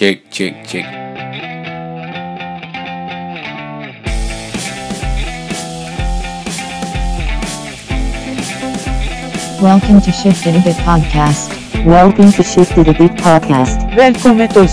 [0.00, 0.84] Cek, cek, cek.
[9.60, 11.52] Welcome to Shifted a Bit Podcast.
[11.84, 13.84] Welcome to Shifted a Bit Podcast.
[13.94, 14.64] Welcome Välkommen till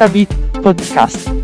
[0.00, 1.41] a Bit Podcast.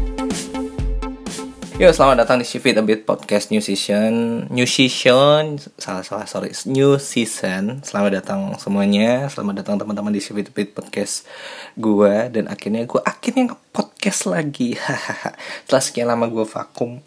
[1.79, 4.51] Yo, selamat datang di Shift It a Bit Podcast New Season.
[4.51, 7.87] New Season, salah salah sorry, New Season.
[7.87, 9.31] Selamat datang semuanya.
[9.31, 11.23] Selamat datang teman-teman di Shift It a Bit Podcast
[11.79, 14.75] gua dan akhirnya gua akhirnya nge-podcast lagi.
[15.71, 16.99] Setelah sekian lama gua vakum,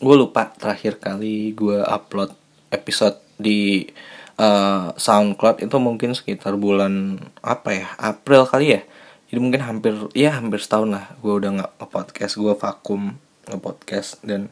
[0.00, 2.32] gue lupa terakhir kali gue upload
[2.72, 3.84] episode di
[4.40, 8.82] uh, SoundCloud itu mungkin sekitar bulan apa ya April kali ya
[9.28, 13.12] jadi mungkin hampir ya hampir setahun lah gue udah nggak nge-podcast gue vakum
[13.50, 14.48] nge-podcast dan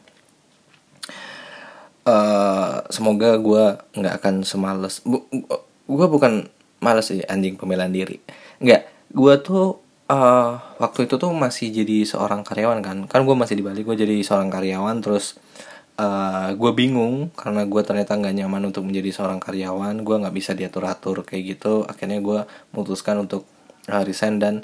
[2.09, 3.63] uh, semoga gue
[3.97, 5.01] nggak akan semales.
[5.05, 5.25] Bu,
[5.89, 6.47] gue bukan
[6.79, 8.19] males sih anjing pembelaan diri.
[8.63, 9.67] Nggak gue tuh
[10.09, 12.97] uh, waktu itu tuh masih jadi seorang karyawan kan.
[13.05, 15.37] Kan gue masih di Bali gue jadi seorang karyawan terus
[15.99, 20.51] uh, gue bingung karena gue ternyata nggak nyaman untuk menjadi seorang karyawan gue nggak bisa
[20.57, 21.85] diatur atur kayak gitu.
[21.85, 22.39] Akhirnya gue
[22.73, 23.45] memutuskan untuk
[23.91, 24.55] uh, resign dan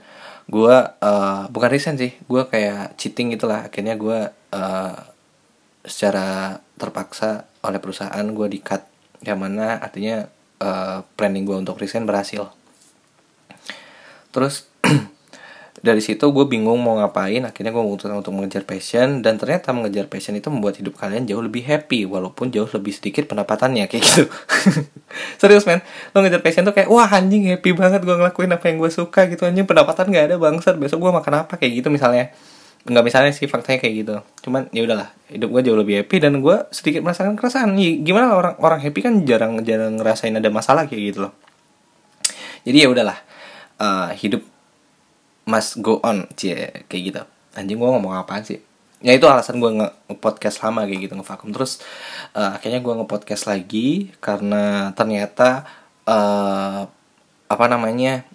[0.46, 2.14] gue uh, bukan resign sih.
[2.30, 3.68] Gue kayak cheating gitulah.
[3.70, 4.96] Akhirnya gue uh,
[5.86, 8.86] secara terpaksa oleh perusahaan gue di cut
[9.26, 10.30] yang mana artinya
[10.62, 12.52] uh, planning gue untuk resign berhasil.
[14.30, 14.68] Terus
[15.86, 20.10] dari situ gue bingung mau ngapain akhirnya gue memutuskan untuk mengejar passion dan ternyata mengejar
[20.10, 24.26] passion itu membuat hidup kalian jauh lebih happy walaupun jauh lebih sedikit pendapatannya kayak gitu.
[25.42, 25.86] Serius men?
[26.18, 29.30] Lo ngejar passion tuh kayak wah anjing happy banget gue ngelakuin apa yang gue suka
[29.30, 29.46] gitu.
[29.46, 30.74] Anjing pendapatan gak ada bangsat.
[30.82, 32.34] Besok gue makan apa kayak gitu misalnya.
[32.90, 34.14] Nggak misalnya sih faktanya kayak gitu.
[34.42, 37.78] Cuman ya udahlah hidup gue jauh lebih happy dan gue sedikit merasakan keresahan.
[37.78, 41.34] Gimana orang orang happy kan jarang jarang ngerasain ada masalah kayak gitu loh.
[42.66, 43.22] Jadi ya udahlah
[43.78, 44.55] uh, hidup
[45.46, 46.30] must go on.
[46.38, 47.22] Cie kayak gitu.
[47.56, 48.60] Anjing gue ngomong apaan sih?
[49.06, 51.54] Ya itu alasan gue nge-podcast lama kayak gitu ngevakum.
[51.54, 51.80] Terus
[52.34, 55.64] uh, akhirnya gue nge-podcast lagi karena ternyata
[56.10, 56.90] uh,
[57.46, 58.26] apa namanya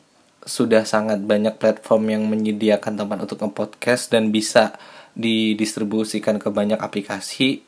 [0.47, 4.78] sudah sangat banyak platform yang menyediakan tempat untuk nge-podcast dan bisa
[5.19, 7.66] didistribusikan ke banyak aplikasi.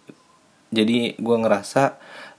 [0.72, 1.98] Jadi gue ngerasa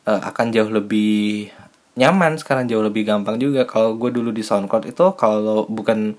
[0.09, 1.51] uh, akan jauh lebih
[1.93, 3.69] nyaman sekarang jauh lebih gampang juga.
[3.69, 6.17] Kalau gue dulu di SoundCloud itu kalau bukan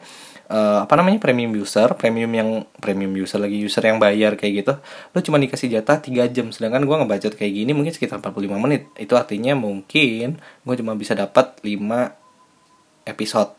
[0.55, 4.75] uh, apa namanya premium user premium yang premium user lagi user yang bayar kayak gitu.
[5.11, 8.87] Lo cuma dikasih jatah 3 jam sedangkan gue ngebacot kayak gini mungkin sekitar 45 menit.
[8.95, 13.51] Itu artinya mungkin gue cuma bisa dapat 5 episode.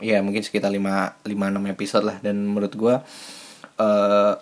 [0.00, 2.16] Ya mungkin sekitar 5 5 6 episode lah.
[2.24, 2.94] Dan menurut gue
[3.78, 4.34] uh,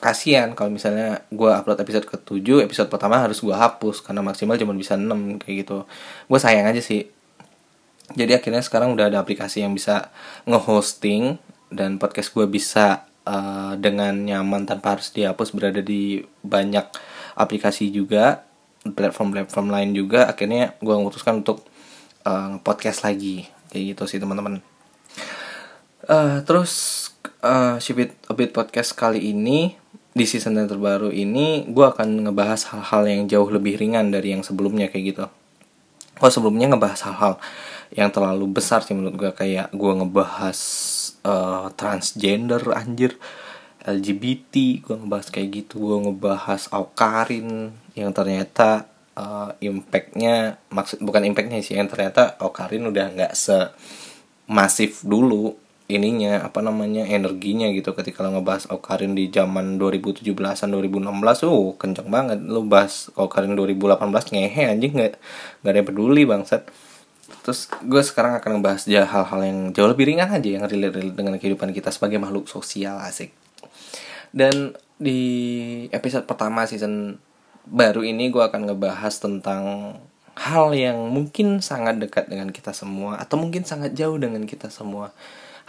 [0.00, 4.74] kasihan kalau misalnya gue upload episode ke-7 episode pertama harus gue hapus karena maksimal cuma
[4.74, 5.86] bisa 6 kayak gitu.
[6.26, 7.19] Gue sayang aja sih
[8.14, 10.10] jadi akhirnya sekarang udah ada aplikasi yang bisa
[10.46, 11.38] nge-hosting
[11.70, 16.86] dan podcast gue bisa uh, dengan nyaman tanpa harus dihapus berada di banyak
[17.38, 18.42] aplikasi juga
[18.82, 21.62] platform-platform lain juga akhirnya gue memutuskan untuk
[22.26, 24.64] uh, podcast lagi kayak gitu sih teman-teman
[26.10, 27.06] uh, terus
[27.44, 29.78] uh, Shipit A Podcast kali ini
[30.10, 34.42] di season yang terbaru ini gue akan ngebahas hal-hal yang jauh lebih ringan dari yang
[34.42, 35.24] sebelumnya kayak gitu.
[36.18, 37.34] Kalau sebelumnya ngebahas hal-hal
[37.90, 40.58] yang terlalu besar sih menurut gue kayak gue ngebahas
[41.26, 43.18] uh, transgender anjir
[43.80, 45.80] LGBT gue ngebahas kayak gitu.
[45.80, 48.86] Gue ngebahas Aukarin yang ternyata
[49.16, 53.56] uh, impactnya maksud bukan impactnya sih yang ternyata Aukarin udah nggak se
[54.50, 55.54] masif dulu
[55.90, 57.96] ininya apa namanya energinya gitu.
[57.96, 62.38] Ketika lo ngebahas Aukarin di zaman 2017an 2016 uh kenceng banget.
[62.44, 65.16] Lo bahas Aukarin 2018 ngehe anjing nggak
[65.64, 66.68] nggak ada yang peduli bangsat
[67.42, 71.16] terus gue sekarang akan ngebahas ya hal-hal yang jauh lebih ringan aja yang relate, relate
[71.16, 73.32] dengan kehidupan kita sebagai makhluk sosial asik.
[74.30, 75.20] Dan di
[75.90, 77.18] episode pertama season
[77.66, 79.96] baru ini gue akan ngebahas tentang
[80.38, 85.12] hal yang mungkin sangat dekat dengan kita semua atau mungkin sangat jauh dengan kita semua.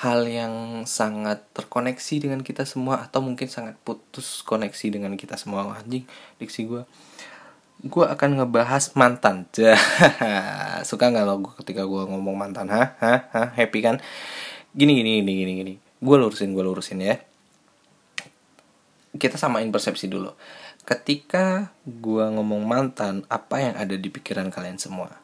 [0.02, 5.78] Hal yang sangat terkoneksi dengan kita semua atau mungkin sangat putus koneksi dengan kita semua.
[5.78, 6.10] Anjing
[6.42, 6.82] diksi gue
[7.82, 9.50] gue akan ngebahas mantan.
[10.90, 12.94] Suka nggak lo ketika gue ngomong mantan hah?
[13.02, 13.20] Hah?
[13.34, 13.50] Hah?
[13.58, 13.98] Happy kan?
[14.72, 15.74] Gini gini gini gini gini.
[15.98, 17.18] Gue lurusin gue lurusin ya.
[19.18, 20.32] Kita samain persepsi dulu.
[20.86, 25.18] Ketika gue ngomong mantan apa yang ada di pikiran kalian semua?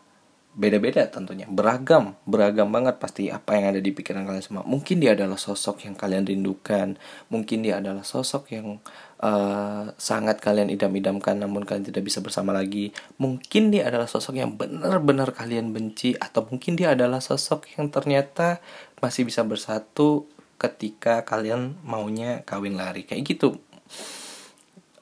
[0.57, 1.45] Beda-beda tentunya.
[1.45, 4.65] Beragam beragam banget pasti apa yang ada di pikiran kalian semua.
[4.65, 6.98] Mungkin dia adalah sosok yang kalian rindukan.
[7.30, 8.81] Mungkin dia adalah sosok yang
[9.22, 12.94] uh, sangat kalian idam-idamkan namun kalian tidak bisa bersama lagi.
[13.18, 18.62] Mungkin dia adalah sosok yang benar-benar kalian benci atau mungkin dia adalah sosok yang ternyata
[19.02, 23.06] masih bisa bersatu ketika kalian maunya kawin lari.
[23.06, 23.58] Kayak gitu.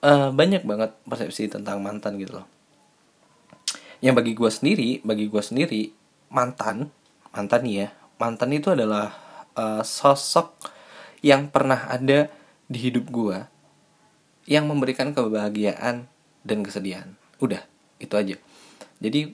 [0.06, 2.48] Eh, banyak banget persepsi tentang mantan gitu loh.
[4.04, 5.82] Yang bagi gue sendiri bagi gue sendiri
[6.30, 6.94] mantan
[7.32, 7.90] mantan ya
[8.22, 9.10] mantan itu adalah
[9.58, 10.54] eh, sosok
[11.26, 12.30] yang pernah ada
[12.70, 13.55] di hidup gue
[14.46, 16.10] yang memberikan kebahagiaan
[16.46, 17.18] dan kesedihan.
[17.42, 17.66] Udah
[17.98, 18.36] itu aja.
[19.02, 19.34] Jadi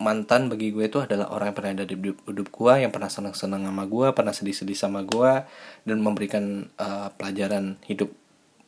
[0.00, 3.12] mantan bagi gue itu adalah orang yang pernah ada di hidup, hidup gue yang pernah
[3.12, 5.44] senang senang sama gue pernah sedih sedih sama gue
[5.84, 8.08] dan memberikan eh, pelajaran hidup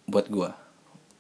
[0.05, 0.53] buat gue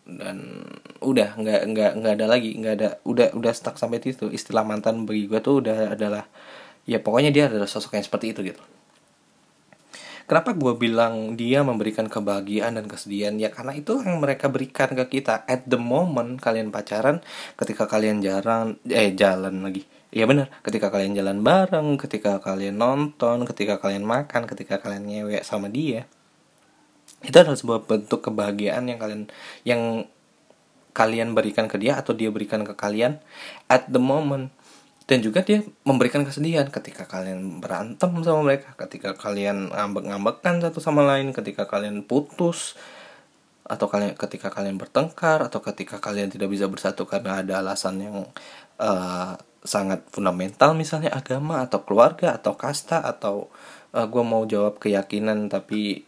[0.04, 0.66] dan
[1.00, 5.06] udah nggak nggak nggak ada lagi nggak ada udah udah stuck sampai itu istilah mantan
[5.08, 6.26] bagi gue tuh udah adalah
[6.84, 8.62] ya pokoknya dia adalah sosok yang seperti itu gitu
[10.30, 13.34] Kenapa gue bilang dia memberikan kebahagiaan dan kesedihan?
[13.36, 17.20] Ya karena itu yang mereka berikan ke kita at the moment kalian pacaran,
[17.58, 19.84] ketika kalian jarang eh jalan lagi.
[20.12, 25.40] Iya benar, ketika kalian jalan bareng, ketika kalian nonton, ketika kalian makan, ketika kalian ngewek
[25.40, 26.04] sama dia.
[27.24, 29.22] Itu adalah sebuah bentuk kebahagiaan yang kalian
[29.64, 29.82] yang
[30.92, 33.16] kalian berikan ke dia atau dia berikan ke kalian
[33.72, 34.52] at the moment
[35.06, 41.02] dan juga dia memberikan kesedihan ketika kalian berantem sama mereka ketika kalian ngambek-ngambekan satu sama
[41.02, 42.78] lain ketika kalian putus
[43.66, 48.16] atau kalian ketika kalian bertengkar atau ketika kalian tidak bisa bersatu karena ada alasan yang
[48.78, 49.32] eh,
[49.62, 53.50] sangat fundamental misalnya agama atau keluarga atau kasta atau
[53.94, 56.04] eh, gue mau jawab keyakinan tapi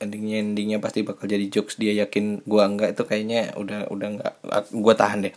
[0.00, 4.34] endingnya endingnya pasti bakal jadi jokes dia yakin gue enggak itu kayaknya udah udah enggak
[4.68, 5.34] gue tahan deh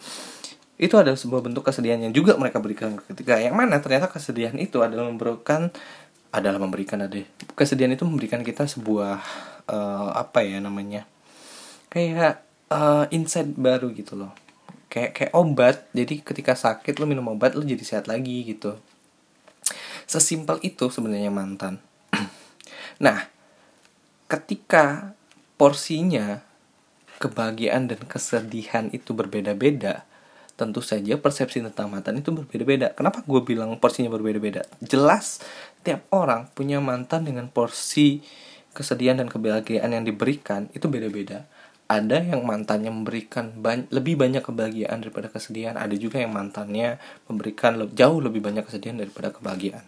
[0.78, 4.86] itu adalah sebuah bentuk kesedihan yang juga mereka berikan ketika yang mana ternyata kesedihan itu
[4.86, 5.74] adalah memberikan
[6.30, 7.18] adalah memberikan ada
[7.58, 9.18] kesedihan itu memberikan kita sebuah
[9.66, 11.10] eh, apa ya namanya
[11.90, 14.32] kayak eh, insight baru gitu loh.
[14.88, 15.76] Kayak kayak obat.
[15.92, 18.78] Jadi ketika sakit lo minum obat lo jadi sehat lagi gitu.
[20.08, 21.80] Sesimpel itu sebenarnya mantan.
[23.04, 23.30] Nah
[24.28, 25.14] ketika
[25.56, 26.44] porsinya
[27.18, 30.04] kebahagiaan dan kesedihan itu berbeda-beda
[30.58, 32.92] tentu saja persepsi tentang mantan itu berbeda-beda.
[32.98, 34.66] Kenapa gue bilang porsinya berbeda-beda?
[34.82, 35.40] Jelas
[35.86, 38.26] tiap orang punya mantan dengan porsi
[38.74, 41.46] kesedihan dan kebahagiaan yang diberikan itu beda-beda.
[41.88, 45.78] Ada yang mantannya memberikan ban- lebih banyak kebahagiaan daripada kesedihan.
[45.78, 47.00] Ada juga yang mantannya
[47.30, 49.86] memberikan le- jauh lebih banyak kesedihan daripada kebahagiaan.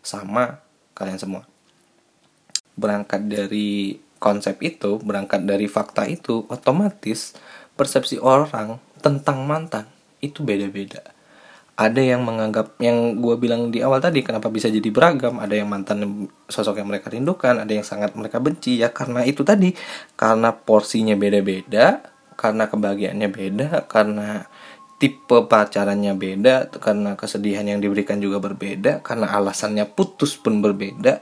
[0.00, 0.62] Sama
[0.96, 1.42] kalian semua.
[2.78, 7.36] Berangkat dari konsep itu, berangkat dari fakta itu, otomatis
[7.76, 9.84] persepsi orang tentang mantan
[10.22, 11.02] itu beda-beda.
[11.74, 15.42] Ada yang menganggap yang gue bilang di awal tadi kenapa bisa jadi beragam.
[15.42, 19.42] Ada yang mantan sosok yang mereka rindukan, ada yang sangat mereka benci ya karena itu
[19.42, 19.74] tadi
[20.14, 22.06] karena porsinya beda-beda,
[22.38, 24.46] karena kebahagiaannya beda, karena
[25.02, 31.18] tipe pacarannya beda, karena kesedihan yang diberikan juga berbeda, karena alasannya putus pun berbeda.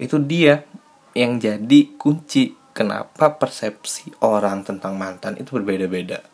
[0.00, 0.64] Itu dia
[1.12, 6.33] yang jadi kunci kenapa persepsi orang tentang mantan itu berbeda-beda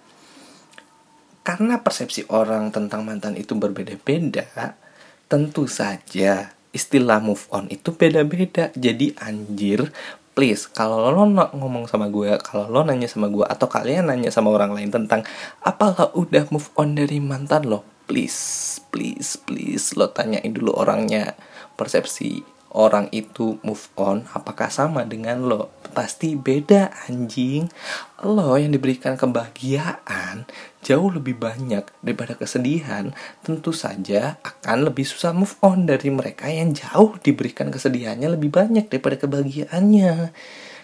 [1.50, 4.78] karena persepsi orang tentang mantan itu berbeda-beda,
[5.26, 8.70] tentu saja istilah move on itu beda-beda.
[8.78, 9.90] Jadi anjir,
[10.30, 14.54] please kalau lo ngomong sama gue, kalau lo nanya sama gue atau kalian nanya sama
[14.54, 15.26] orang lain tentang
[15.66, 21.34] apa lo udah move on dari mantan lo, please, please, please lo tanyain dulu orangnya
[21.74, 22.46] persepsi
[22.78, 25.74] orang itu move on apakah sama dengan lo?
[25.90, 27.66] Pasti beda anjing.
[28.22, 30.46] Lo yang diberikan kebahagiaan
[30.80, 33.12] jauh lebih banyak daripada kesedihan
[33.44, 38.88] tentu saja akan lebih susah move on dari mereka yang jauh diberikan kesedihannya lebih banyak
[38.88, 40.32] daripada kebahagiaannya.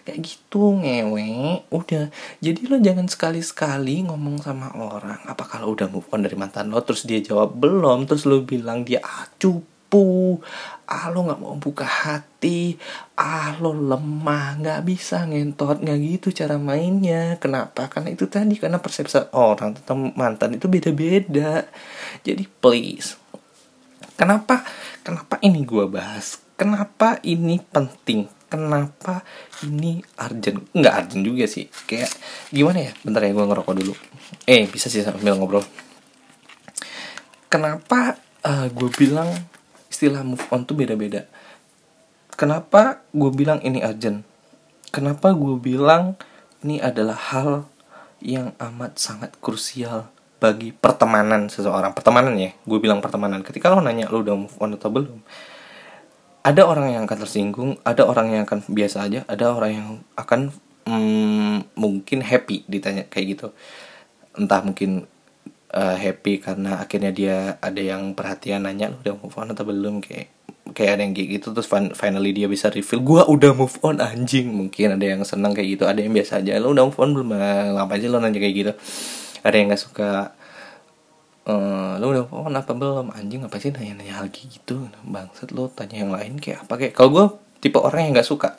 [0.07, 1.67] Kayak gitu ngewe.
[1.75, 2.15] Udah.
[2.39, 6.79] Jadi lo jangan sekali-sekali ngomong sama orang apa kalau udah move on dari mantan lo?
[6.87, 8.07] Terus dia jawab belum.
[8.07, 9.27] Terus lo bilang dia ah
[9.87, 10.43] cupu
[10.87, 12.75] ah lo nggak mau buka hati
[13.15, 17.39] ah lo lemah nggak bisa ngentot nggak gitu cara mainnya.
[17.39, 17.87] Kenapa?
[17.87, 21.67] Karena itu tadi karena persepsi orang tentang mantan itu beda-beda.
[22.27, 23.15] Jadi please
[24.19, 24.67] kenapa
[25.07, 26.43] kenapa ini gua bahas?
[26.59, 28.27] Kenapa ini penting?
[28.51, 29.23] Kenapa
[29.67, 30.67] ini urgent?
[30.75, 31.67] Nggak urgent juga sih.
[31.87, 32.11] Kayak
[32.51, 32.93] gimana ya?
[33.07, 33.95] Bentar ya gua ngerokok dulu.
[34.51, 35.63] Eh bisa sih sambil ngobrol.
[37.47, 39.27] Kenapa gue bilang
[39.97, 41.25] istilah move on tuh beda-beda.
[42.37, 44.21] Kenapa gue bilang ini urgent?
[44.93, 46.21] Kenapa gue bilang
[46.61, 47.65] ini adalah hal
[48.21, 51.97] yang amat sangat krusial bagi pertemanan seseorang?
[51.97, 53.41] Pertemanan ya gue bilang pertemanan.
[53.41, 55.17] Ketika lo nanya lo udah move on atau belum?
[56.45, 60.53] Ada orang yang akan tersinggung ada orang yang akan biasa aja ada orang yang akan
[60.85, 63.49] mm, mungkin happy ditanya kayak gitu.
[64.37, 65.09] Entah mungkin
[65.73, 70.05] uh, happy karena akhirnya dia ada yang perhatian nanya lu udah move on atau belum?
[70.05, 70.31] Kayak
[70.77, 73.99] kayak ada yang kayak gitu terus fin- finally dia bisa reveal gue udah move on
[74.03, 74.51] anjing.
[74.51, 77.29] Mungkin ada yang senang kayak gitu ada yang biasa aja lo udah move on belum?
[77.35, 78.73] Ah, ngapa aja lo nanya kayak gitu?
[79.47, 80.11] Ada yang nggak suka
[81.47, 83.07] eh lo udah move on apa belum?
[83.15, 84.91] Anjing apa sih nanya-nanya hal kayak gitu?
[85.07, 86.75] Bangsat lo tanya yang lain kayak apa?
[86.79, 87.25] Kayak kalau gue
[87.63, 88.59] tipe orang yang nggak suka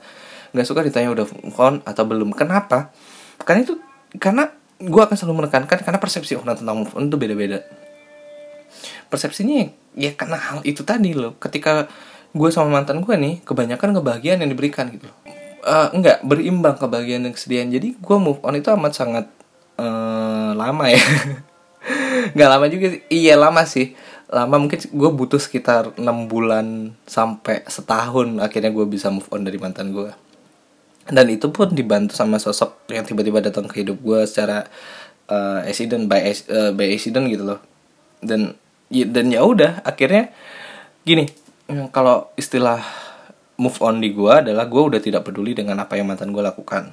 [0.55, 2.31] nggak suka ditanya udah move on atau belum.
[2.31, 2.95] Kenapa?
[3.43, 3.75] Karena itu
[4.15, 7.65] karena gue akan selalu menekankan karena persepsi orang tentang move on itu beda-beda.
[9.09, 11.33] Persepsinya ya karena hal itu tadi loh.
[11.41, 11.89] Ketika
[12.35, 15.17] gue sama mantan gue nih kebanyakan kebahagiaan yang diberikan gitu loh.
[15.67, 17.67] Eh, enggak berimbang kebahagiaan dan kesedihan.
[17.73, 19.25] Jadi gue move on itu amat sangat
[19.81, 21.01] eh, lama ya.
[22.35, 23.01] Nggak lama juga sih.
[23.09, 23.97] iya lama sih.
[24.27, 29.55] Lama mungkin gue butuh sekitar enam bulan sampai setahun akhirnya gue bisa move on dari
[29.57, 30.26] mantan gue
[31.07, 34.67] dan itu pun dibantu sama sosok yang tiba-tiba datang ke hidup gue secara
[35.31, 36.19] uh, accident by
[36.51, 37.59] uh, by accident gitu loh.
[38.19, 38.59] Dan
[38.91, 40.33] ya, dan ya udah akhirnya
[41.07, 41.29] gini
[41.71, 42.83] mm, kalau istilah
[43.57, 46.91] move on di gue adalah gue udah tidak peduli dengan apa yang mantan gue lakukan.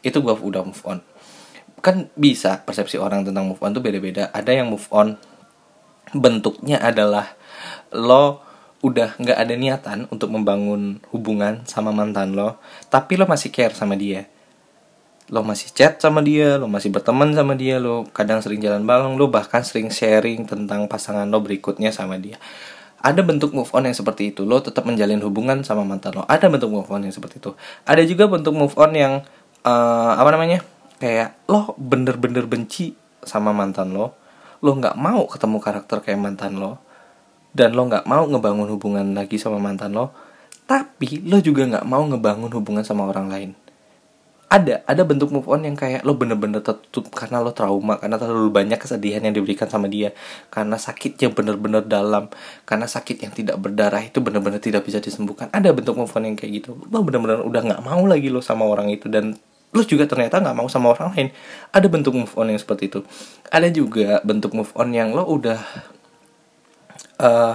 [0.00, 0.98] Itu gue udah move on.
[1.82, 4.30] Kan bisa persepsi orang tentang move on tuh beda-beda.
[4.30, 5.18] Ada yang move on
[6.14, 7.36] bentuknya adalah
[7.92, 8.47] lo
[8.78, 13.98] udah nggak ada niatan untuk membangun hubungan sama mantan lo tapi lo masih care sama
[13.98, 14.30] dia.
[15.28, 19.18] Lo masih chat sama dia lo masih berteman sama dia lo kadang sering jalan bareng
[19.18, 22.38] lo bahkan sering sharing tentang pasangan lo berikutnya sama dia.
[22.98, 26.22] Ada bentuk move on yang seperti itu lo tetap menjalin hubungan sama mantan lo.
[26.30, 27.52] Ada bentuk move on yang seperti itu.
[27.82, 29.14] Ada juga bentuk move on yang
[29.66, 30.62] eh, apa namanya
[30.98, 34.18] kayak lo bener-bener benci sama mantan lo
[34.58, 36.82] lo nggak mau ketemu karakter kayak mantan lo
[37.58, 40.14] dan lo nggak mau ngebangun hubungan lagi sama mantan lo
[40.68, 43.50] tapi lo juga nggak mau ngebangun hubungan sama orang lain.
[44.52, 48.52] Ada ada bentuk move on yang kayak lo bener-bener tertutup karena lo trauma karena terlalu
[48.52, 50.12] banyak kesedihan yang diberikan sama dia
[50.48, 52.32] karena sakit yang bener-bener dalam
[52.64, 55.48] karena sakit yang tidak berdarah itu bener-bener tidak bisa disembuhkan.
[55.52, 56.76] Ada bentuk move on yang kayak gitu.
[56.92, 59.40] Lo bener-bener udah nggak mau lagi lo sama orang itu dan
[59.72, 61.28] lo juga ternyata nggak mau sama orang lain.
[61.72, 63.00] Ada bentuk move on yang seperti itu.
[63.48, 65.60] Ada juga bentuk move on yang lo udah
[67.18, 67.54] eh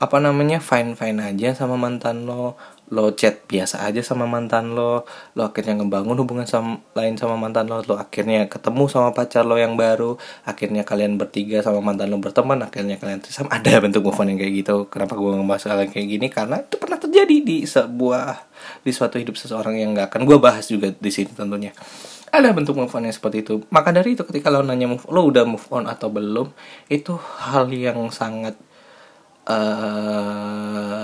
[0.00, 2.56] apa namanya fine fine aja sama mantan lo.
[2.90, 5.04] Lo chat biasa aja sama mantan lo.
[5.36, 7.84] Lo akhirnya ngebangun hubungan sama lain sama mantan lo.
[7.84, 10.16] Lo akhirnya ketemu sama pacar lo yang baru.
[10.48, 12.64] Akhirnya kalian bertiga sama mantan lo berteman.
[12.64, 14.88] Akhirnya kalian sama ada bentuk move on yang kayak gitu.
[14.88, 16.26] Kenapa gue ngebahas hal yang kayak gini?
[16.32, 18.26] Karena itu pernah terjadi di sebuah
[18.80, 21.76] di suatu hidup seseorang yang nggak akan gue bahas juga di sini tentunya.
[22.32, 23.68] Ada bentuk move on yang seperti itu.
[23.68, 26.48] Maka dari itu ketika lo nanya move lo udah move on atau belum
[26.88, 28.56] itu hal yang sangat
[29.46, 31.00] eh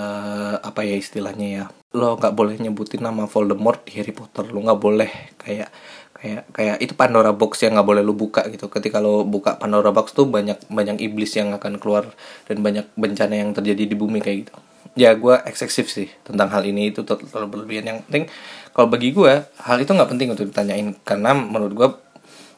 [0.60, 1.64] apa ya istilahnya ya?
[1.96, 4.44] Lo nggak boleh nyebutin nama Voldemort di Harry Potter.
[4.52, 5.70] Lo nggak boleh kayak
[6.16, 8.68] kayak kayak itu Pandora box yang nggak boleh lo buka gitu.
[8.68, 12.12] Ketika lo buka Pandora box tuh banyak banyak iblis yang akan keluar
[12.48, 14.54] dan banyak bencana yang terjadi di bumi kayak gitu.
[14.96, 16.92] Ya gue eksesif sih tentang hal ini.
[16.92, 18.28] Itu ter- terlalu berlebihan yang penting.
[18.72, 20.96] Kalau bagi gue hal itu nggak penting untuk ditanyain.
[21.04, 21.88] Karena menurut gue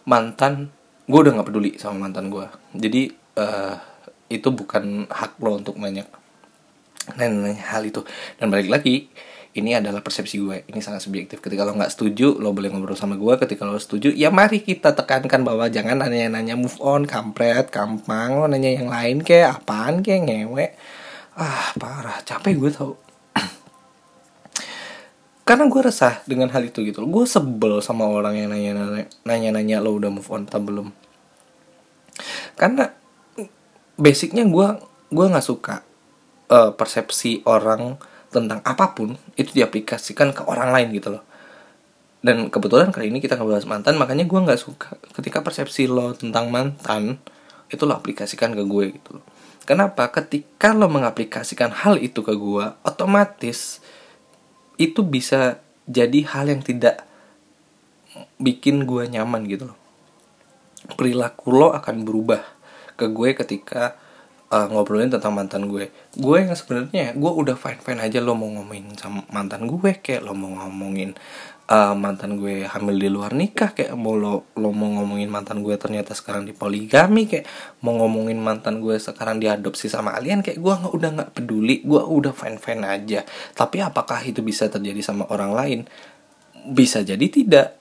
[0.08, 0.73] mantan
[1.08, 2.44] gue udah nggak peduli sama mantan gue
[2.76, 3.75] jadi eh,
[4.28, 6.04] itu bukan hak lo untuk nanya
[7.64, 8.04] hal itu.
[8.37, 9.08] Dan balik lagi
[9.56, 10.68] ini adalah persepsi gue.
[10.68, 11.40] Ini sangat subjektif.
[11.40, 13.35] Ketika lo nggak setuju lo boleh ngobrol sama gue.
[13.40, 18.47] Ketika lo setuju ya mari kita tekankan bahwa jangan nanya-nanya move on kampret gampang lo
[18.47, 20.76] nanya yang lain kayak apaan kayak ngewe.
[21.40, 22.20] Ah parah.
[22.23, 22.92] Capek gue tau.
[25.49, 29.97] Karena gue resah dengan hal itu gitu gue sebel sama orang yang nanya-nanya nanya-nanya lo
[29.97, 30.92] udah move on atau belum.
[32.58, 32.90] Karena
[33.99, 34.69] basicnya gue
[35.11, 35.83] gue nggak suka
[36.49, 37.99] eh, persepsi orang
[38.31, 41.25] tentang apa pun itu diaplikasikan ke orang lain gitu loh.
[42.19, 46.50] Dan kebetulan kali ini kita ngebahas mantan makanya gue nggak suka ketika persepsi lo tentang
[46.50, 47.19] mantan
[47.69, 49.25] itu lo aplikasikan ke gue gitu loh.
[49.69, 50.09] Kenapa?
[50.09, 53.85] Ketika lo mengaplikasikan hal itu ke gue otomatis
[54.81, 57.05] itu bisa jadi hal yang tidak
[58.40, 59.78] bikin gue nyaman gitu loh.
[60.97, 62.58] Perilaku lo akan berubah
[62.99, 63.95] ke gue ketika
[64.50, 65.93] uh, ngobrolin tentang mantan gue.
[66.17, 70.25] Gue yang sebenarnya gue udah fine fine aja lo mau ngomongin sama mantan gue kayak
[70.25, 71.14] lo mau ngomongin
[71.69, 75.76] uh, mantan gue hamil di luar nikah kayak mau lo lo mau ngomongin mantan gue
[75.76, 77.47] ternyata sekarang di poligami kayak
[77.85, 82.00] mau ngomongin mantan gue sekarang diadopsi sama alien kayak gue nggak udah nggak peduli gue
[82.00, 83.21] udah fine fine aja.
[83.52, 85.81] Tapi apakah itu bisa terjadi sama orang lain?
[86.69, 87.76] Bisa jadi tidak.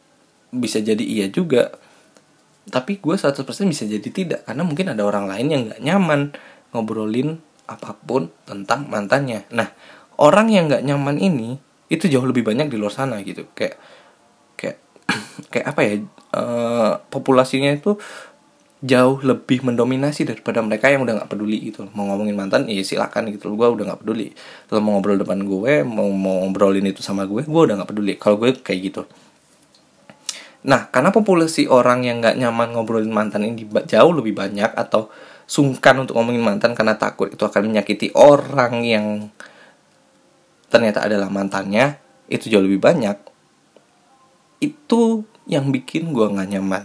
[0.47, 1.75] Bisa jadi iya juga
[2.67, 6.21] tapi gue 100% bisa jadi tidak karena mungkin ada orang lain yang nggak nyaman
[6.75, 9.47] ngobrolin apa pun tentang mantannya.
[9.51, 9.71] Nah
[10.19, 13.47] orang yang nggak nyaman ini itu jauh lebih banyak di luar sana gitu.
[13.55, 13.79] Kayak
[14.59, 14.77] kayak
[15.51, 15.93] kayak apa ya
[16.35, 17.95] eh, populasinya itu
[18.77, 21.87] jauh lebih mendominasi daripada mereka yang udah nggak peduli gitu.
[21.95, 23.51] Mau ngomongin mantan ya silakan gitu.
[23.55, 24.35] Gue udah nggak peduli.
[24.71, 28.13] Lo mau ngobrol depan gue mau mau ngobrolin itu sama gue gue udah nggak peduli.
[28.19, 29.03] Kalau gue kayak gitu
[30.67, 35.07] nah karena populasi orang yang nggak nyaman ngobrolin mantan ini jauh lebih banyak atau
[35.47, 39.31] sungkan untuk ngomongin mantan karena takut itu akan menyakiti orang yang
[40.67, 41.95] ternyata adalah mantannya
[42.27, 43.15] itu jauh lebih banyak
[44.59, 46.83] itu yang bikin gue nggak nyaman.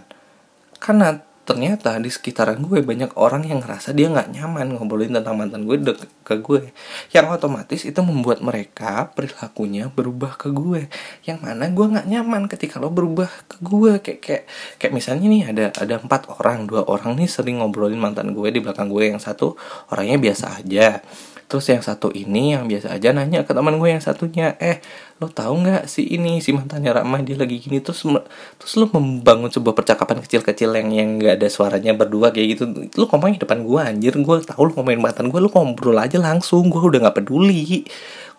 [0.78, 5.66] Karena ternyata di sekitaran gue banyak orang yang ngerasa dia nggak nyaman ngobrolin tentang mantan
[5.66, 6.70] gue dek ke gue.
[7.10, 10.86] Yang otomatis itu membuat mereka perilakunya berubah ke gue.
[11.26, 13.92] Yang mana gue nggak nyaman ketika lo berubah ke gue.
[13.98, 14.42] Kayak kayak
[14.78, 18.62] kayak misalnya nih ada ada empat orang dua orang nih sering ngobrolin mantan gue di
[18.62, 19.10] belakang gue.
[19.10, 19.58] Yang satu
[19.90, 21.02] orangnya biasa aja
[21.52, 24.80] Terus yang satu ini yang biasa aja nanya ke teman gue yang satunya, eh
[25.20, 27.76] lo tahu nggak si ini si mantannya Rama dia lagi gini?
[27.84, 28.08] Terus
[28.56, 32.64] terus lo membangun sebuah percakapan kecil-kecil yang yang nggak ada suaranya berdua kayak gitu,
[32.96, 34.16] lo ngomongin depan gue anjir.
[34.16, 36.72] Gue tahu lo ngomongin mantan gue lo ngobrol aja langsung.
[36.72, 37.84] Gue udah nggak peduli.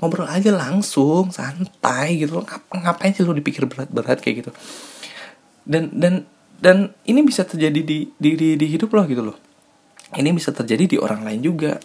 [0.01, 2.41] Ngobrol aja langsung santai gitu.
[2.41, 4.51] Lo ngap- ngapain sih lo dipikir berat-berat kayak gitu?
[5.69, 6.25] Dan dan
[6.57, 9.37] dan ini bisa terjadi di di di, di hidup lo gitu loh.
[10.17, 11.77] Ini bisa terjadi di orang lain juga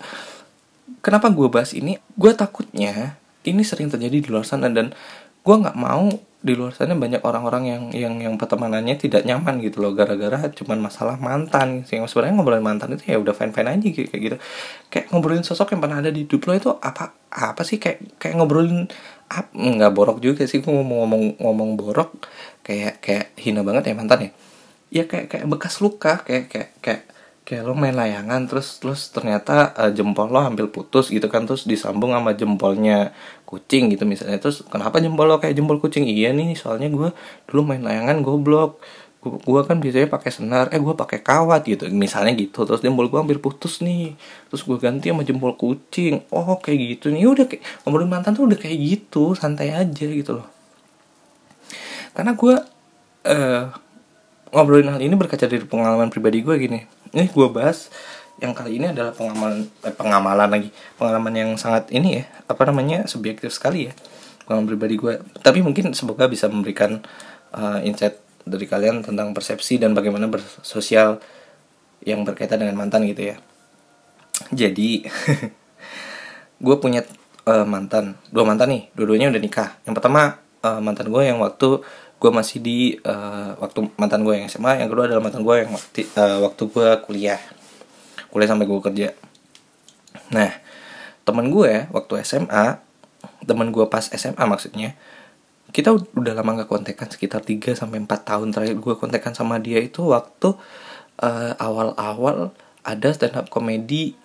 [1.09, 1.97] kenapa gue bahas ini?
[2.13, 3.17] Gue takutnya
[3.49, 4.93] ini sering terjadi di luar sana dan
[5.41, 9.81] gue nggak mau di luar sana banyak orang-orang yang yang yang pertemanannya tidak nyaman gitu
[9.81, 9.97] loh.
[9.97, 14.05] Gara-gara cuman masalah mantan yang sebenarnya ngobrolin mantan itu ya udah fine fine aja gitu,
[14.05, 14.37] kayak gitu.
[14.93, 17.81] Kayak ngobrolin sosok yang pernah ada di hidup itu apa apa sih?
[17.81, 18.87] Kayak kayak ngobrolin
[19.33, 20.61] ap, nggak borok juga sih.
[20.61, 22.21] Gue ngomong ngomong ngomong borok
[22.61, 24.31] kayak kayak hina banget ya mantan ya.
[24.93, 27.03] Ya kayak kayak bekas luka kayak kayak kayak
[27.49, 31.65] kayak lo main layangan terus terus ternyata eh, jempol lo hampir putus gitu kan terus
[31.65, 33.17] disambung sama jempolnya
[33.49, 34.37] kucing gitu misalnya.
[34.43, 36.05] Terus kenapa jempol lo kayak jempol kucing?
[36.05, 37.09] Iya nih soalnya gue
[37.49, 38.71] dulu main layangan goblok.
[39.25, 41.89] Gu- gua kan biasanya pakai senar eh gue pakai kawat gitu.
[42.05, 44.13] Misalnya gitu terus jempol gue hampir putus nih.
[44.53, 46.21] Terus gue ganti sama jempol kucing.
[46.37, 47.25] Oh kayak gitu nih.
[47.33, 50.47] Udah kayak ngobrolin mantan tuh udah kayak gitu santai aja gitu loh.
[52.15, 52.55] Karena gue
[53.29, 53.63] eh
[54.53, 56.81] ngobrolin hal ini berkaca dari pengalaman pribadi gue gini.
[57.13, 57.93] Ini gue bahas
[58.39, 60.71] yang kali ini adalah pengamalan eh, pengamalan lagi.
[60.97, 63.93] Pengalaman yang sangat ini ya apa namanya subjektif sekali ya.
[64.49, 67.03] Pengalaman pribadi gue tapi mungkin semoga bisa memberikan
[67.53, 71.21] eh, insight dari kalian tentang persepsi dan bagaimana bersosial
[72.03, 73.37] yang berkaitan dengan mantan gitu ya.
[74.55, 75.05] Jadi
[76.65, 77.05] gue punya
[77.45, 78.17] eh, mantan.
[78.33, 79.71] Dua mantan nih dua-duanya udah nikah.
[79.85, 81.85] Yang pertama eh, mantan gue yang waktu
[82.19, 85.71] gue masih di eh, waktu mantan gue yang SMA yang kedua adalah mantan gue yang
[85.71, 87.41] waktu, eh, waktu gue kuliah.
[88.29, 89.09] Kuliah sampai gue kerja.
[90.35, 90.51] Nah
[91.23, 92.83] temen gue waktu SMA
[93.47, 94.99] temen gue pas SMA maksudnya
[95.69, 99.79] kita udah lama gak kontekan sekitar 3 sampai 4 tahun terakhir gue kontekan sama dia
[99.85, 100.57] itu waktu
[101.21, 104.17] eh, awal-awal ada stand up komedi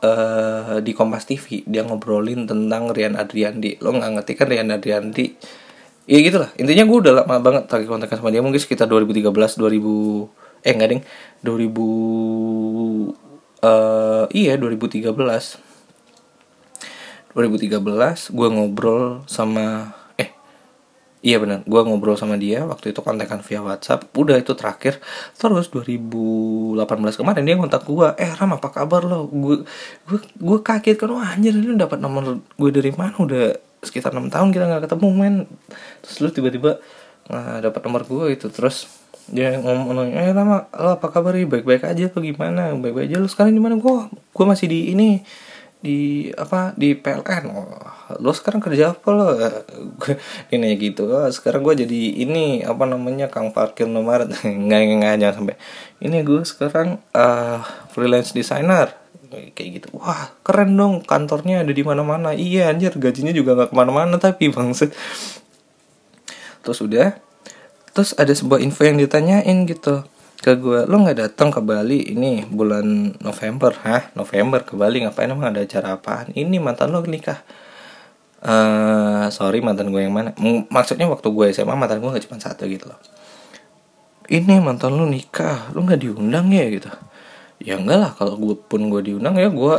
[0.00, 3.76] eh, di Kompas TV dia ngobrolin tentang Rian Adriandi.
[3.84, 5.26] Lo nggak ngerti kan Rian Adriandi
[6.08, 8.40] ya gitu lah intinya gue udah lama banget terakhir kontekan sama dia.
[8.40, 11.02] Mungkin sekitar 2013 2000 eh enggak ding.
[11.44, 13.16] 2000
[13.60, 15.04] eh iya 2013
[17.36, 19.94] 2013 gue ngobrol sama
[21.20, 24.08] iya benar gue ngobrol sama dia waktu itu kontekan via WhatsApp.
[24.16, 25.00] Udah itu terakhir.
[25.36, 26.80] Terus 2018
[27.20, 29.28] kemarin dia kontak gue eh Ram apa kabar lo?
[29.28, 29.64] Gue
[30.40, 33.16] gue kaget kan wah anjir lu dapat nomor gue dari mana?
[33.20, 35.34] Udah sekitar enam tahun kita nggak ketemu men.
[36.04, 36.80] Terus lu tiba-tiba
[37.28, 38.48] nggak dapat nomor gue itu.
[38.48, 38.88] Terus
[39.30, 41.36] dia ngomong eh lama lo apa kabar?
[41.36, 42.72] Nih baik-baik aja apa gimana?
[42.80, 43.20] Baik-baik aja.
[43.20, 43.76] Lu sekarang di mana?
[43.76, 45.20] Gue gue masih di ini
[45.80, 49.38] di apa di PLN oh, lo sekarang kerja apa lo?
[50.00, 50.18] Gue
[50.50, 51.06] ini gitu.
[51.06, 54.26] Oh, sekarang gue jadi ini apa namanya kang parkir nomor
[54.66, 55.56] nggak nggak jangan sampai.
[56.02, 57.58] Ini gue sekarang eh,
[57.94, 58.98] freelance designer.
[59.30, 59.88] Kayak gitu.
[59.94, 62.34] Wah keren dong kantornya ada di mana-mana.
[62.34, 64.90] Iya anjir gajinya juga nggak ke mana-mana tapi bangsa
[66.60, 67.16] terus udah
[67.90, 70.04] terus ada sebuah info yang ditanyain gitu
[70.40, 73.76] ke gue lo nggak datang ke Bali ini bulan November?
[73.84, 74.08] Hah?
[74.16, 75.28] November ke Bali ngapain?
[75.28, 76.32] Emang ada acara apaan?
[76.32, 77.44] Ini mantan lo nikah
[78.40, 80.32] eh sorry mantan gue yang mana?
[80.72, 83.00] Maksudnya waktu gue SMA mantan gue gak cuma satu gitu loh.
[84.30, 86.88] Ini mantan lu nikah lu nggak diundang ya gitu.
[87.60, 89.74] Ya enggak lah kalau gue pun gue diundang ya gue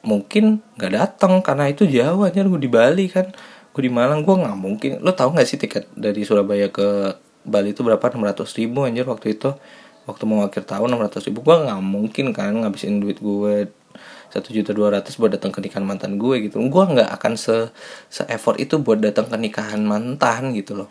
[0.00, 3.28] mungkin nggak datang karena itu jauh aja gue di Bali kan.
[3.70, 4.90] Gue di Malang gue nggak mungkin.
[5.04, 7.14] Lo tau nggak sih tiket dari Surabaya ke
[7.46, 8.02] Bali itu berapa?
[8.02, 9.54] 600 ribu anjir waktu itu.
[10.08, 11.44] Waktu mau akhir tahun 600 ribu.
[11.46, 13.70] Gue nggak mungkin kan ngabisin duit gue
[14.30, 16.62] satu juta dua ratus buat datang ke nikahan mantan gue gitu.
[16.70, 17.74] Gue nggak akan se
[18.06, 20.88] se effort itu buat datang ke nikahan mantan gitu loh.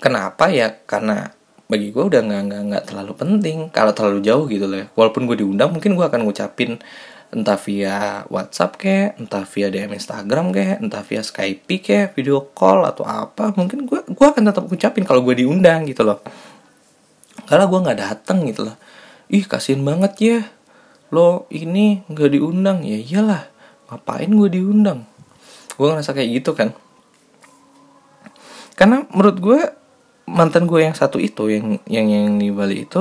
[0.00, 0.72] Kenapa ya?
[0.88, 1.28] Karena
[1.68, 3.58] bagi gue udah nggak nggak nggak terlalu penting.
[3.68, 4.86] Kalau terlalu jauh gitu loh ya.
[4.96, 6.80] walaupun gue diundang mungkin gue akan ngucapin
[7.28, 12.88] entah via WhatsApp kayak entah via DM Instagram kayak entah via Skype kayak video call
[12.88, 16.24] atau apa mungkin gue gue akan tetap ngucapin kalau gue diundang gitu loh.
[17.44, 18.76] Karena gue nggak datang gitu loh.
[19.28, 20.38] Ih kasian banget ya
[21.14, 22.84] lo ini nggak diundang.
[22.84, 23.42] Ya iyalah
[23.88, 25.08] ngapain gue diundang?
[25.76, 26.74] Gue ngerasa kayak gitu kan.
[28.78, 29.60] Karena menurut gue
[30.28, 33.00] mantan gue yang satu itu yang yang yang di Bali itu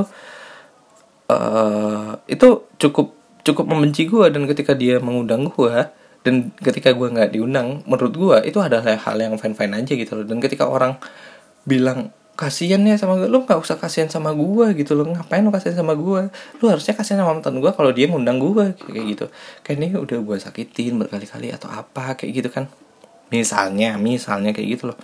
[1.27, 2.47] eh itu
[2.79, 3.11] cukup
[3.43, 5.75] cukup membenci gue dan ketika dia mengundang gue
[6.23, 10.23] dan ketika gue nggak diundang menurut gue itu adalah hal yang fine fine aja gitu
[10.23, 10.25] loh.
[10.25, 10.95] Dan ketika orang
[11.67, 15.09] bilang kasian ya sama gue lu nggak usah kasihan sama gue gitu loh.
[15.09, 16.29] Ngapain lu kasihan sama gue
[16.61, 19.25] lu harusnya kasihan sama mantan gue kalau dia ngundang gue kayak gitu.
[19.65, 22.69] Kayak ini udah gue sakitin berkali-kali atau apa kayak gitu kan.
[23.33, 24.97] Misalnya misalnya kayak gitu loh.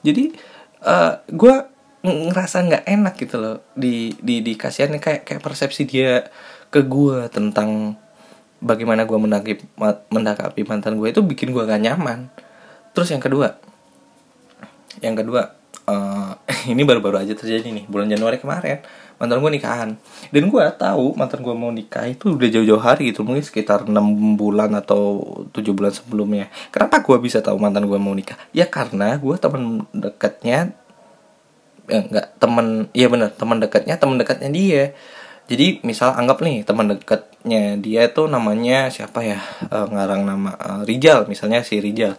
[0.00, 0.32] Jadi
[0.80, 1.54] eh gue
[2.00, 4.98] ngerasa nggak enak gitu loh di di di kasihannya.
[5.04, 6.32] Kayak kayak persepsi dia
[6.72, 8.00] ke gue tentang
[8.60, 9.18] bagaimana gue
[10.08, 12.32] mendakapi mantan gue itu bikin gue gak nyaman.
[12.96, 13.56] Terus yang kedua
[15.00, 15.56] yang kedua
[16.72, 18.82] ini baru-baru aja terjadi nih bulan Januari kemarin.
[19.20, 19.90] Mantan gue nikahan.
[20.32, 24.36] Dan gue tahu mantan gue mau nikah itu udah jauh-jauh hari gitu mungkin sekitar enam
[24.36, 25.20] bulan atau
[25.52, 26.48] tujuh bulan sebelumnya.
[26.72, 28.40] Kenapa gue bisa tahu mantan gue mau nikah?
[28.56, 30.72] Ya karena gue teman dekatnya
[31.90, 34.84] eh, enggak teman iya bener teman dekatnya teman dekatnya dia.
[35.50, 39.38] Jadi misal anggap nih teman dekatnya dia tuh namanya siapa ya?
[39.68, 42.16] Eh, ngarang nama eh, Rijal misalnya si Rijal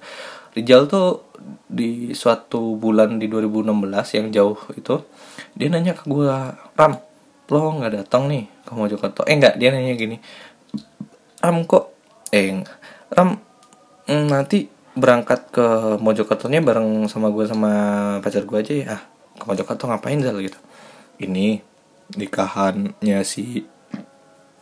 [0.51, 1.31] Rijal tuh
[1.71, 4.99] di suatu bulan di 2016 yang jauh itu
[5.55, 6.27] dia nanya ke gue
[6.75, 6.93] Ram
[7.51, 9.27] lo nggak datang nih ke Mojokerto?
[9.27, 10.19] Eh enggak dia nanya gini
[11.39, 11.95] Ram kok?
[12.35, 12.77] Eh enggak.
[13.15, 13.39] Ram
[14.07, 15.67] mm, nanti berangkat ke
[16.03, 17.71] Mojokertonya bareng sama gue sama
[18.19, 18.85] pacar gue aja ya.
[18.99, 19.01] Ah
[19.39, 20.35] ke Mojokerto ngapain Zal?
[20.39, 20.59] Gitu.
[21.23, 21.63] Ini
[22.19, 23.63] nikahannya si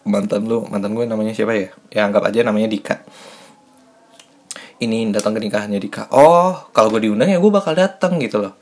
[0.06, 1.70] mantan lu mantan gue namanya siapa ya?
[1.90, 3.02] Ya anggap aja namanya Dika
[4.80, 6.08] ini datang ke nikahannya Dika.
[6.16, 8.56] Oh kalau gue diundang ya gue bakal datang gitu loh.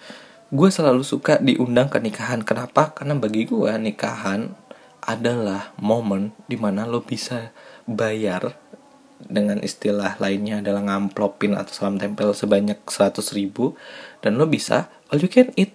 [0.49, 2.41] Gue selalu suka diundang ke nikahan.
[2.41, 2.95] Kenapa?
[2.95, 4.49] Karena bagi gue nikahan
[5.07, 7.55] adalah momen di mana lo bisa
[7.87, 8.57] bayar
[9.17, 13.73] dengan istilah lainnya adalah ngamplopin atau salam tempel sebanyak 100 ribu
[14.21, 15.73] dan lo bisa all you can eat.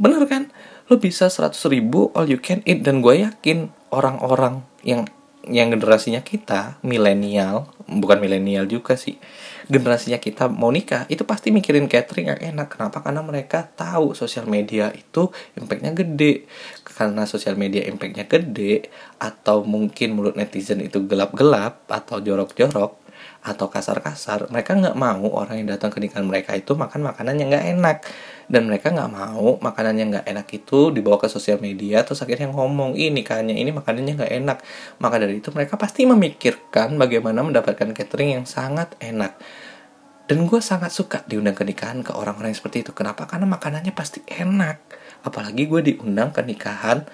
[0.00, 0.50] Bener kan?
[0.90, 5.06] Lo bisa 100 ribu all you can eat dan gue yakin orang-orang yang
[5.48, 9.16] yang generasinya kita milenial bukan milenial juga sih
[9.68, 12.72] generasinya kita mau nikah itu pasti mikirin catering yang enak.
[12.72, 13.04] Kenapa?
[13.04, 15.28] Karena mereka tahu sosial media itu
[15.60, 16.48] impactnya gede.
[16.82, 18.88] Karena sosial media impactnya gede
[19.20, 23.06] atau mungkin mulut netizen itu gelap-gelap atau jorok-jorok
[23.38, 27.48] atau kasar-kasar mereka nggak mau orang yang datang ke nikahan mereka itu makan makanan yang
[27.54, 27.96] nggak enak
[28.48, 32.48] dan mereka nggak mau makanan yang nggak enak itu dibawa ke sosial media terus akhirnya
[32.48, 34.58] ngomong ini nikahannya ini makanannya nggak enak.
[35.04, 39.36] Maka dari itu mereka pasti memikirkan bagaimana mendapatkan catering yang sangat enak.
[40.28, 42.92] Dan gue sangat suka diundang ke nikahan ke orang-orang yang seperti itu.
[42.92, 43.24] Kenapa?
[43.24, 44.76] Karena makanannya pasti enak.
[45.24, 47.04] Apalagi gue diundang ke nikahan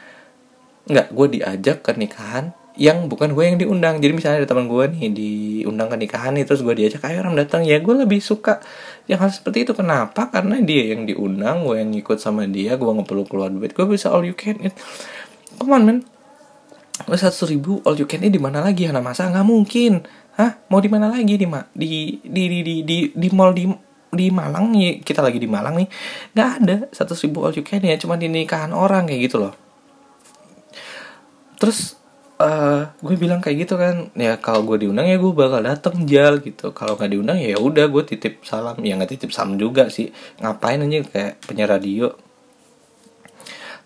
[0.84, 4.02] nggak gue diajak ke nikahan yang bukan gue yang diundang.
[4.02, 7.38] Jadi misalnya ada teman gue nih diundang ke nikahan nih terus gue diajak ayo orang
[7.38, 7.62] datang.
[7.62, 8.58] Ya gue lebih suka
[9.06, 9.72] yang hal seperti itu.
[9.78, 10.28] Kenapa?
[10.30, 13.70] Karena dia yang diundang gue yang ngikut sama dia gue nggak perlu keluar duit.
[13.72, 14.74] Gue bisa all you can eat.
[15.58, 15.98] Come on man.
[17.06, 18.90] Lo satu ribu all you can eat di mana lagi?
[18.90, 19.30] Anak masa?
[19.30, 20.02] Nggak mungkin.
[20.34, 20.58] Hah?
[20.66, 21.38] Mau di mana lagi?
[21.38, 23.70] Di ma di di di di di, di mall di
[24.10, 24.98] di Malang nih.
[25.06, 25.88] Kita lagi di Malang nih.
[26.34, 29.54] Nggak ada satu ribu all you can ya cuma di nikahan orang kayak gitu loh.
[31.54, 32.02] Terus
[32.34, 36.42] eh gue bilang kayak gitu kan ya kalau gue diundang ya gue bakal dateng jal
[36.42, 36.74] gitu.
[36.74, 38.74] Kalau nggak diundang ya udah gue titip salam.
[38.82, 40.10] Ya nggak titip salam juga sih.
[40.42, 42.10] Ngapain aja kayak penyiar radio.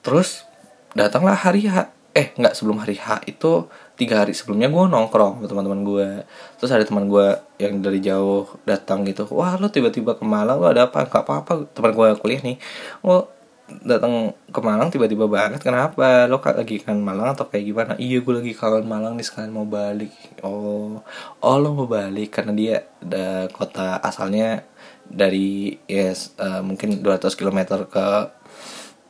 [0.00, 0.48] Terus
[0.96, 1.92] datanglah hari H.
[2.16, 6.08] Eh nggak sebelum hari H itu tiga hari sebelumnya gue nongkrong sama teman-teman gue.
[6.56, 9.28] Terus ada teman gue yang dari jauh datang gitu.
[9.34, 11.04] Wah lo tiba-tiba ke Malang lo ada apa?
[11.04, 12.56] Nggak apa-apa teman gue kuliah nih.
[13.04, 13.28] Lo
[13.68, 16.24] datang ke Malang tiba-tiba banget kenapa?
[16.24, 17.92] Lo lagi kan Malang atau kayak gimana?
[18.00, 20.12] Iya gue lagi kangen Malang nih sekalian mau balik.
[20.40, 21.04] Oh
[21.44, 22.40] oh lo mau balik?
[22.40, 24.64] Karena dia da, kota asalnya
[25.04, 28.06] dari yes eh, mungkin 200 km ke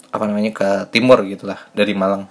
[0.08, 2.26] apa namanya ke timur gitulah dari Malang.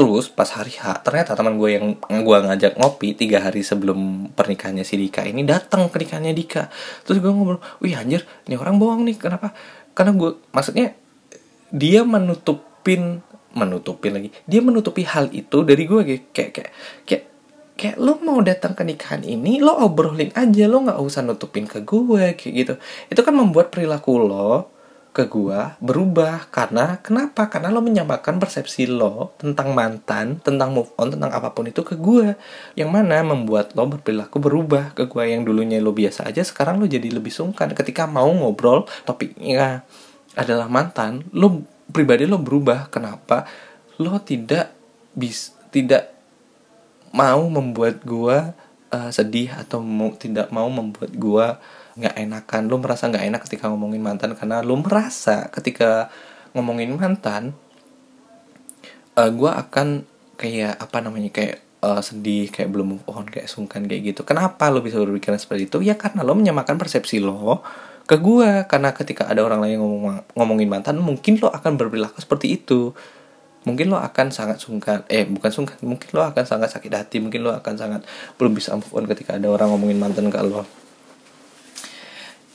[0.00, 4.80] Terus pas hari H ternyata teman gue yang gue ngajak ngopi tiga hari sebelum pernikahannya
[4.80, 6.72] si Dika ini datang ke nikahannya Dika.
[7.04, 9.52] Terus gue ngobrol wih anjir ini orang bohong nih kenapa
[10.00, 10.96] karena gue maksudnya
[11.68, 13.20] dia menutupin
[13.52, 16.72] menutupin lagi dia menutupi hal itu dari gue kayak kayak kayak
[17.04, 17.24] kayak,
[17.76, 21.84] kayak lo mau datang ke nikahan ini lo obrolin aja lo nggak usah nutupin ke
[21.84, 22.74] gue kayak gitu.
[23.12, 24.72] Itu kan membuat perilaku lo
[25.10, 26.46] ke gua berubah.
[26.54, 27.50] Karena kenapa?
[27.50, 31.98] Karena lo menyamakan persepsi lo tentang mantan tentang move on tentang apa pun itu ke
[31.98, 32.38] gua.
[32.78, 36.86] Yang mana membuat lo berperilaku berubah ke gua yang dulunya lo biasa aja sekarang lo
[36.86, 37.74] jadi lebih sungkan.
[37.74, 39.82] Ketika mau ngobrol topiknya
[40.38, 42.88] adalah mantan lo pribadi lo berubah.
[42.88, 43.44] Kenapa?
[43.98, 44.70] Lo tidak
[45.14, 46.14] bis tidak
[47.10, 48.54] mau membuat gua
[48.94, 51.58] uh, sedih atau mau, tidak mau membuat gua
[51.98, 54.34] nggak enakan lo merasa nggak enak ketika ngomongin mantan.
[54.38, 56.10] Karena lo merasa ketika
[56.54, 57.54] ngomongin mantan
[59.18, 60.06] uh, gua akan
[60.40, 64.22] kayak apa namanya kayak uh, sedih kayak belum move on kayak sungkan kayak gitu.
[64.22, 65.78] Kenapa lo bisa berpikiran seperti itu?
[65.84, 67.64] Ya karena lo menyamakan persepsi lo
[68.06, 68.64] ke gua.
[68.70, 72.94] Karena ketika ada orang lain ngomong ngomongin mantan mungkin lo akan berperilaku seperti itu.
[73.60, 77.44] Mungkin lo akan sangat sungkan eh bukan sungkan mungkin lo akan sangat sakit hati mungkin
[77.44, 78.00] lo akan sangat
[78.40, 80.64] belum bisa move on ketika ada orang ngomongin mantan ke lo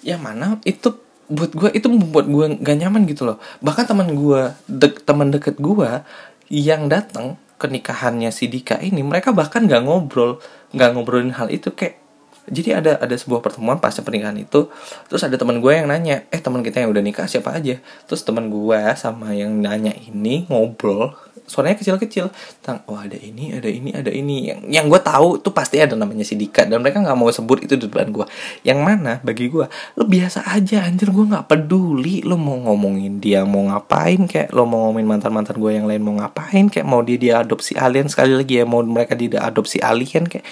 [0.06, 0.94] yang mana itu
[1.26, 3.42] buat gue itu membuat gue gak nyaman gitu loh.
[3.66, 6.06] Bahkan teman gue de teman deket gue
[6.54, 10.38] yang datang ke nikahannya si Dika ini mereka bahkan gak ngobrol
[10.78, 11.98] gak ngobrolin hal itu kayak
[12.46, 14.70] jadi ada ada sebuah pertemuan pasca pernikahan itu.
[15.10, 17.82] Terus ada teman gue yang nanya eh teman kita yang udah nikah siapa aja?
[18.06, 22.30] Terus teman gue sama yang nanya ini ngobrol suaranya kecil-kecil.
[22.62, 24.52] Tentang oh ada ini ada ini ada ini.
[24.52, 27.80] Yang yang gue tahu tuh pasti ada namanya si dan mereka nggak mau sebut itu
[27.80, 28.26] di depan gue
[28.62, 32.26] yang mana bagi gue lo biasa aja anjir gue nggak peduli.
[32.26, 36.02] Lo mau ngomongin dia mau ngapain kayak lo mau ngomongin mantan mantan gue yang lain
[36.02, 39.80] mau ngapain kayak mau dia dia adopsi alien sekali lagi ya mau mereka tidak adopsi
[39.80, 40.46] alien kayak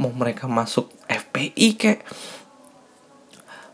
[0.00, 2.00] mau mereka masuk FPI kayak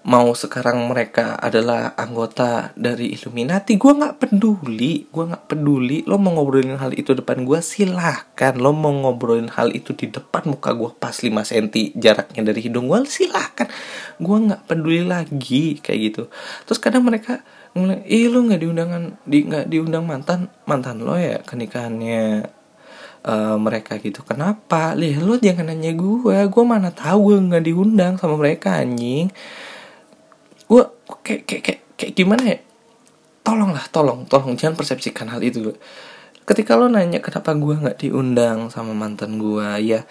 [0.03, 6.03] mau sekarang mereka adalah anggota dari Illuminati gue nggak peduli gue nggak peduli.
[6.11, 8.55] Lo mau ngobrolin hal itu depan gue silahkan.
[8.59, 12.91] Lo mau ngobrolin hal itu di depan muka gue pas 5 cm jaraknya dari hidung
[12.91, 13.71] gue silahkan.
[14.19, 16.23] Gue nggak peduli lagi kayak gitu.
[16.67, 21.41] Terus kadang mereka ngeliat ih lo nggak diundangan di nggak diundang mantan mantan lo ya
[21.41, 22.51] ke nikahannya
[23.23, 24.27] uh, mereka gitu.
[24.27, 24.99] Kenapa?
[24.99, 29.31] Lih lo jangan nanya gue gue mana tahu gue nggak diundang sama mereka anjing
[30.73, 30.83] gue
[31.21, 32.59] kayak, kayak kayak kayak gimana ya?
[33.45, 35.77] Tolonglah tolong tolong jangan persepsikan hal itu
[36.43, 40.03] ketika lo nanya kenapa gue nggak diundang sama mantan gue ya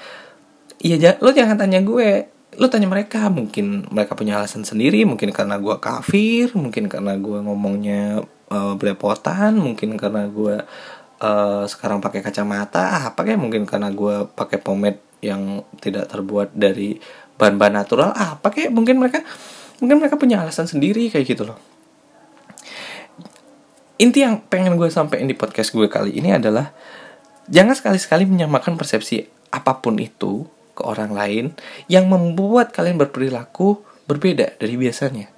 [0.80, 2.30] iya lo jangan tanya gue.
[2.60, 7.40] Lo tanya mereka mungkin mereka punya alasan sendiri mungkin karena gue kafir mungkin karena gue
[7.40, 10.60] ngomongnya uh, belepotan mungkin karena gue
[11.24, 17.00] uh, sekarang pakai kacamata apa kayak mungkin karena gue pakai pomade yang tidak terbuat dari
[17.38, 19.24] bahan-bahan natural apa kayak mungkin mereka
[19.82, 21.58] mungkin mereka punya alasan sendiri kayak gitu loh.
[23.98, 26.74] Inti yang pengen gue sampaikan di podcast gue kali ini adalah
[27.50, 31.46] jangan sekali-sekali menyamakan persepsi apa pun itu ke orang lain
[31.86, 35.30] yang membuat kalian berperilaku berbeda dari biasanya.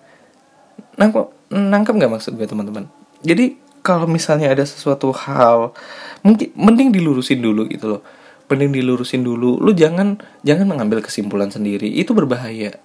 [0.96, 2.88] Nangkep nangkep nggak maksud gue teman-teman?
[3.24, 5.76] Jadi kalau misalnya ada sesuatu hal
[6.24, 8.02] mungkin mending dilurusin dulu gitu loh.
[8.48, 9.60] Mending dilurusin dulu.
[9.60, 11.90] Lu jangan jangan mengambil kesimpulan sendiri.
[11.90, 12.80] Itu berbahaya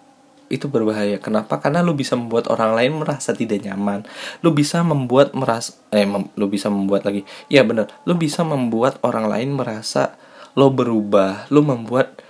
[0.48, 1.20] itu berbahaya.
[1.20, 1.60] Kenapa?
[1.60, 4.08] Karena lu bisa membuat orang lain merasa tidak nyaman.
[4.40, 7.24] Lu bisa membuat merasa eh mem, lu bisa membuat lagi.
[7.52, 10.16] Ya bener Lu bisa membuat orang lain merasa
[10.56, 11.46] lo berubah.
[11.52, 12.24] Lu membuat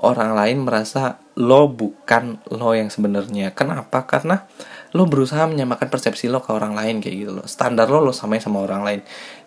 [0.00, 3.52] orang lain merasa lo bukan lo yang sebenarnya.
[3.52, 4.08] Kenapa?
[4.08, 4.48] Karena
[4.96, 7.46] lo berusaha menyamakan persepsi lo ke orang lain kayak gitu loh.
[7.46, 9.00] Standar lo lo samain sama orang lain.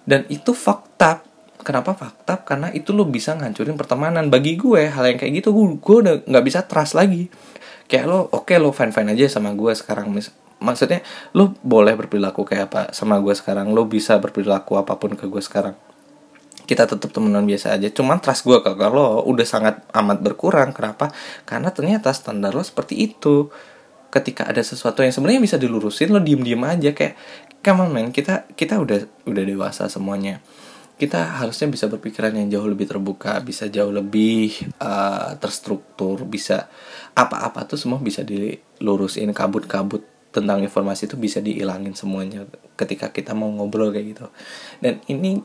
[0.05, 1.25] Dan itu fakta.
[1.61, 2.41] Kenapa fakta?
[2.41, 4.33] Karena itu lo bisa ngancurin pertemanan.
[4.33, 7.29] Bagi gue hal yang kayak gitu gue, gue udah nggak bisa trust lagi
[7.91, 10.31] kayak lo oke okay, lo fine fine aja sama gue sekarang mis
[10.63, 11.03] maksudnya
[11.35, 15.43] lo boleh berperilaku kayak apa sama gue sekarang lo bisa berperilaku apa pun ke gue
[15.43, 15.75] sekarang.
[16.63, 21.11] Kita tetap temenan biasa aja cuman trust gue kalau lo udah sangat amat berkurang kenapa?
[21.43, 23.51] Karena ternyata standar lo seperti itu.
[24.11, 27.15] Ketika ada sesuatu yang sebenarnya bisa dilurusin lo diem diem aja kayak
[27.61, 30.41] come on kita kita udah udah dewasa semuanya
[31.01, 36.69] kita harusnya bisa berpikiran yang jauh lebih terbuka, bisa jauh lebih uh, terstruktur, bisa
[37.17, 42.45] apa-apa tuh semua bisa dilurusin kabut-kabut tentang informasi itu bisa dihilangin semuanya
[42.77, 44.25] ketika kita mau ngobrol kayak gitu.
[44.77, 45.41] Dan ini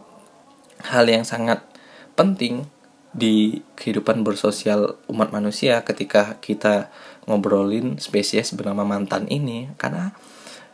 [0.92, 1.64] hal yang sangat
[2.12, 2.68] penting
[3.16, 6.92] di kehidupan bersosial umat manusia ketika kita
[7.24, 10.12] ngobrolin spesies bernama mantan ini karena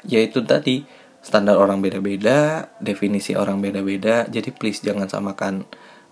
[0.03, 0.83] yaitu tadi
[1.23, 4.27] standar orang beda-beda, definisi orang beda-beda.
[4.27, 5.63] Jadi please jangan samakan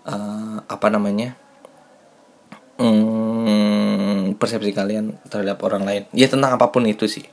[0.07, 1.35] uh, apa namanya
[2.79, 6.03] hmm, persepsi kalian terhadap orang lain.
[6.15, 7.27] Ya tentang apa pun itu sih.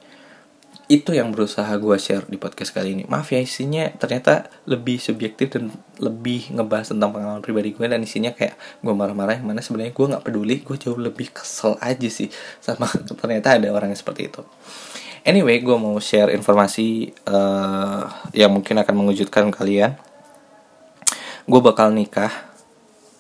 [0.89, 3.05] Itu yang berusaha gue share di podcast kali ini.
[3.07, 5.69] Maaf ya isinya ternyata lebih subjektif dan
[6.01, 10.07] lebih ngebahas tentang pengalaman pribadi gue dan isinya kayak gue marah-marah yang mana sebenarnya gue
[10.17, 10.65] nggak peduli.
[10.65, 12.89] Gue jauh lebih kesel aja sih sama
[13.21, 14.43] ternyata ada orang yang seperti itu
[15.29, 19.93] anyway gue mau share informasi eh, yang mungkin akan mengejutkan kalian.
[21.45, 22.49] Gue bakal nikah.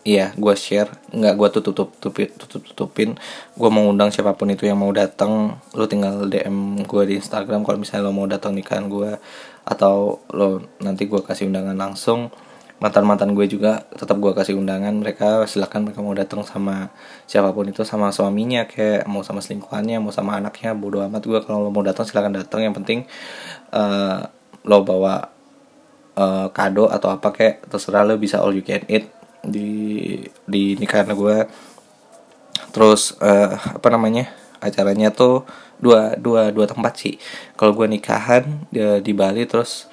[0.08, 3.10] Iya, gue share, nggak gue tutup tutupin, tutup tutupin.
[3.52, 7.60] Gue mau undang siapa pun itu yang mau datang, lu tinggal DM gue di Instagram
[7.60, 9.20] kalau misalnya lo mau datang nikahan gue,
[9.68, 12.32] atau lo nanti gue kasih undangan langsung.
[12.78, 14.94] Mantan mantan gue juga tetap gue kasih undangan.
[14.94, 16.94] Mereka silakan mereka mau datang sama
[17.26, 21.40] siapa pun itu, sama suaminya, kayak mau sama selingkuhannya, mau sama anaknya, bodo amat gue
[21.42, 22.62] kalau lo mau datang silakan datang.
[22.62, 22.98] Yang penting
[23.74, 24.18] eh,
[24.62, 25.26] lo bawa
[26.14, 29.10] eh, kado atau apa kayak terserah lo bisa all you can eat
[29.42, 31.46] di di nikahan gue
[32.74, 35.46] terus eh, apa namanya acaranya tuh
[35.78, 37.14] dua dua dua tempat sih
[37.54, 39.86] kalau gue nikahan di, di Bali terus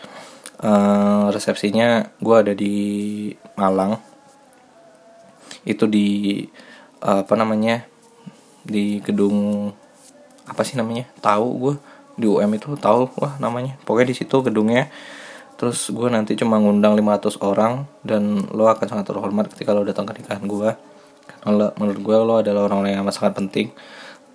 [0.61, 2.75] eh, resepsinya gue ada di
[3.57, 3.99] Malang.
[5.65, 6.41] Itu di
[7.03, 7.87] eh, apa namanya
[8.65, 9.69] di gedung
[10.45, 11.75] apa sih namanya tahu gue
[12.15, 13.75] di UM itu tahu wah namanya.
[13.83, 14.87] Pokoknya di situ gedungnya.
[15.55, 20.03] Terus gue nanti cuma ngundang 500 orang dan lo akan sangat terhormat ketika lo datang
[20.03, 20.75] ke nikahan gue
[21.45, 23.67] karena menurut gue lo adalah orang-orang yang sangat penting.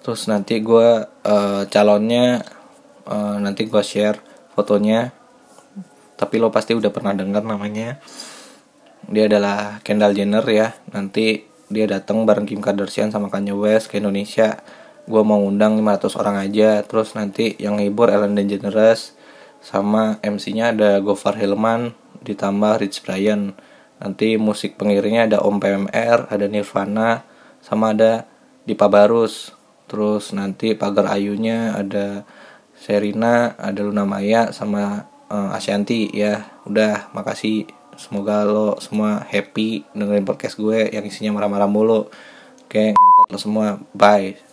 [0.01, 2.41] Terus nanti gue eh, calonnya
[3.05, 4.17] eh, nanti gue share
[4.57, 5.20] fotonya
[6.21, 7.97] tapi lo pasti udah pernah dengar namanya.
[9.09, 10.77] Dia adalah Kendall Jenner ya.
[10.93, 14.61] Nanti dia datang bareng Kim Kardashian sama Kanye West ke Indonesia.
[15.09, 16.85] Gue mau undang 500 orang aja.
[16.85, 19.17] Terus nanti yang ngibur Ellen DeGeneres
[19.65, 23.57] sama MC-nya ada Gofar Hilman ditambah Rich Brian.
[23.97, 27.25] Nanti musik pengiringnya ada Om PMR ada Nirvana
[27.65, 28.29] sama ada
[28.69, 29.57] Dipa Barus.
[29.89, 32.29] Terus nanti pagar ayunya ada
[32.77, 37.67] Serina ada Luna Maya sama eh, Ashanti ya udah makasih.
[38.01, 42.09] Semoga lo semua happy dengerin podcast gue yang isinya marah-marah mulu.
[42.65, 43.67] Oke ngentot lo semua.
[43.93, 44.50] Bye